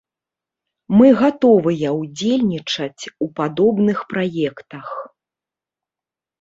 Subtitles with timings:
[0.99, 4.87] Мы гатовыя ўдзельнічаць у падобных праектах.